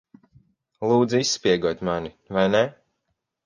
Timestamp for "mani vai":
1.91-2.51